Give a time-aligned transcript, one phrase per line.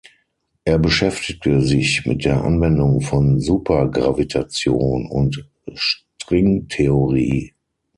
[0.65, 7.53] Er beschäftigte sich mit der Anwendung von Supergravitation und Stringtheorie.